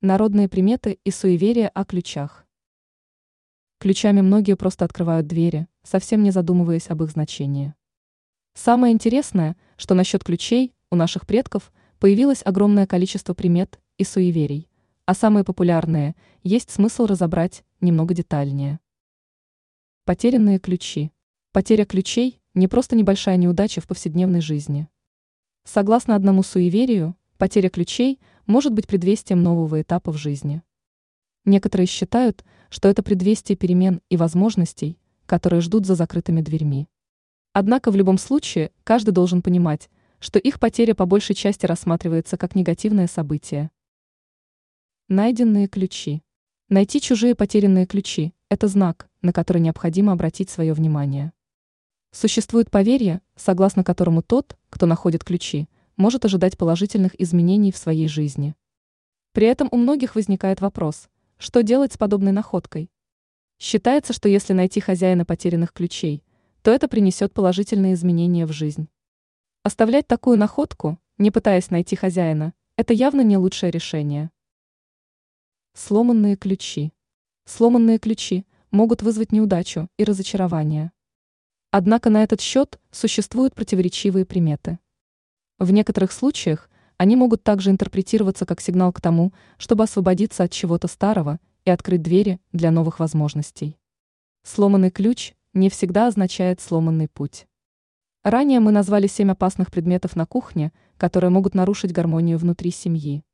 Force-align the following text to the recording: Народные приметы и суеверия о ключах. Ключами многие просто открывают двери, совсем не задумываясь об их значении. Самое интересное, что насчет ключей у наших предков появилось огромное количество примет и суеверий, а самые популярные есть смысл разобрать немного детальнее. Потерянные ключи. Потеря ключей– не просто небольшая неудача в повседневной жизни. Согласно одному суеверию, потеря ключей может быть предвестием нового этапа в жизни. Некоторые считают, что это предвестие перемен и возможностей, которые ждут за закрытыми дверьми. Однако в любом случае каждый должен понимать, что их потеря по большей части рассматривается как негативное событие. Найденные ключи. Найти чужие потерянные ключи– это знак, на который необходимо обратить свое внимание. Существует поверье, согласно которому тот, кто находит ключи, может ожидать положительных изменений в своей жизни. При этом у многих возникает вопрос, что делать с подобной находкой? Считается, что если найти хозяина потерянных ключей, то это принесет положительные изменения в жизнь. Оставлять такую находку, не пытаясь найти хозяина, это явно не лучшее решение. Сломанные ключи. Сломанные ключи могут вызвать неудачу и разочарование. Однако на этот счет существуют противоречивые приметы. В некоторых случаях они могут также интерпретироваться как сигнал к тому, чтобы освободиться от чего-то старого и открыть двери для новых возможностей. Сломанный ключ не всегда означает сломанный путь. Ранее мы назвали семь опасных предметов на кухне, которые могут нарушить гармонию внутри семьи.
Народные 0.00 0.48
приметы 0.48 1.00
и 1.02 1.10
суеверия 1.10 1.68
о 1.70 1.84
ключах. 1.84 2.46
Ключами 3.80 4.20
многие 4.20 4.54
просто 4.54 4.84
открывают 4.84 5.26
двери, 5.26 5.66
совсем 5.82 6.22
не 6.22 6.30
задумываясь 6.30 6.88
об 6.88 7.02
их 7.02 7.10
значении. 7.10 7.74
Самое 8.54 8.94
интересное, 8.94 9.56
что 9.76 9.96
насчет 9.96 10.22
ключей 10.22 10.72
у 10.92 10.94
наших 10.94 11.26
предков 11.26 11.72
появилось 11.98 12.42
огромное 12.44 12.86
количество 12.86 13.34
примет 13.34 13.80
и 13.96 14.04
суеверий, 14.04 14.68
а 15.04 15.14
самые 15.14 15.42
популярные 15.42 16.14
есть 16.44 16.70
смысл 16.70 17.06
разобрать 17.06 17.64
немного 17.80 18.14
детальнее. 18.14 18.78
Потерянные 20.04 20.60
ключи. 20.60 21.10
Потеря 21.50 21.84
ключей– 21.84 22.40
не 22.54 22.68
просто 22.68 22.94
небольшая 22.94 23.36
неудача 23.36 23.80
в 23.80 23.88
повседневной 23.88 24.42
жизни. 24.42 24.86
Согласно 25.64 26.14
одному 26.14 26.44
суеверию, 26.44 27.16
потеря 27.36 27.68
ключей 27.68 28.20
может 28.48 28.72
быть 28.72 28.88
предвестием 28.88 29.42
нового 29.42 29.82
этапа 29.82 30.10
в 30.10 30.16
жизни. 30.16 30.62
Некоторые 31.44 31.86
считают, 31.86 32.44
что 32.70 32.88
это 32.88 33.02
предвестие 33.02 33.56
перемен 33.56 34.00
и 34.08 34.16
возможностей, 34.16 34.98
которые 35.26 35.60
ждут 35.60 35.86
за 35.86 35.94
закрытыми 35.94 36.40
дверьми. 36.40 36.88
Однако 37.52 37.90
в 37.90 37.96
любом 37.96 38.16
случае 38.16 38.72
каждый 38.84 39.10
должен 39.10 39.42
понимать, 39.42 39.90
что 40.18 40.38
их 40.38 40.58
потеря 40.58 40.94
по 40.94 41.04
большей 41.04 41.34
части 41.34 41.66
рассматривается 41.66 42.38
как 42.38 42.54
негативное 42.54 43.06
событие. 43.06 43.70
Найденные 45.08 45.68
ключи. 45.68 46.22
Найти 46.70 47.00
чужие 47.02 47.34
потерянные 47.34 47.86
ключи– 47.86 48.34
это 48.48 48.66
знак, 48.66 49.10
на 49.20 49.34
который 49.34 49.60
необходимо 49.60 50.12
обратить 50.12 50.48
свое 50.48 50.72
внимание. 50.72 51.32
Существует 52.12 52.70
поверье, 52.70 53.20
согласно 53.36 53.84
которому 53.84 54.22
тот, 54.22 54.56
кто 54.70 54.86
находит 54.86 55.22
ключи, 55.22 55.68
может 55.98 56.24
ожидать 56.24 56.56
положительных 56.56 57.20
изменений 57.20 57.72
в 57.72 57.76
своей 57.76 58.08
жизни. 58.08 58.54
При 59.32 59.46
этом 59.46 59.68
у 59.70 59.76
многих 59.76 60.14
возникает 60.14 60.62
вопрос, 60.62 61.10
что 61.36 61.62
делать 61.62 61.92
с 61.92 61.98
подобной 61.98 62.32
находкой? 62.32 62.90
Считается, 63.58 64.12
что 64.12 64.28
если 64.28 64.52
найти 64.54 64.80
хозяина 64.80 65.26
потерянных 65.26 65.72
ключей, 65.72 66.22
то 66.62 66.70
это 66.70 66.88
принесет 66.88 67.34
положительные 67.34 67.94
изменения 67.94 68.46
в 68.46 68.52
жизнь. 68.52 68.88
Оставлять 69.64 70.06
такую 70.06 70.38
находку, 70.38 70.98
не 71.18 71.30
пытаясь 71.30 71.70
найти 71.70 71.96
хозяина, 71.96 72.54
это 72.76 72.94
явно 72.94 73.22
не 73.22 73.36
лучшее 73.36 73.72
решение. 73.72 74.30
Сломанные 75.74 76.36
ключи. 76.36 76.92
Сломанные 77.44 77.98
ключи 77.98 78.46
могут 78.70 79.02
вызвать 79.02 79.32
неудачу 79.32 79.88
и 79.96 80.04
разочарование. 80.04 80.92
Однако 81.72 82.08
на 82.08 82.22
этот 82.22 82.40
счет 82.40 82.78
существуют 82.92 83.54
противоречивые 83.54 84.24
приметы. 84.24 84.78
В 85.58 85.72
некоторых 85.72 86.12
случаях 86.12 86.70
они 86.98 87.16
могут 87.16 87.42
также 87.42 87.70
интерпретироваться 87.70 88.46
как 88.46 88.60
сигнал 88.60 88.92
к 88.92 89.00
тому, 89.00 89.32
чтобы 89.56 89.84
освободиться 89.84 90.44
от 90.44 90.52
чего-то 90.52 90.86
старого 90.86 91.40
и 91.64 91.70
открыть 91.70 92.02
двери 92.02 92.40
для 92.52 92.70
новых 92.70 93.00
возможностей. 93.00 93.76
Сломанный 94.44 94.90
ключ 94.90 95.34
не 95.54 95.68
всегда 95.68 96.06
означает 96.06 96.60
сломанный 96.60 97.08
путь. 97.08 97.46
Ранее 98.22 98.60
мы 98.60 98.70
назвали 98.70 99.06
семь 99.06 99.30
опасных 99.30 99.70
предметов 99.70 100.14
на 100.14 100.26
кухне, 100.26 100.72
которые 100.96 101.30
могут 101.30 101.54
нарушить 101.54 101.92
гармонию 101.92 102.38
внутри 102.38 102.70
семьи. 102.70 103.24